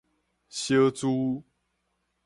[0.49, 1.43] 小資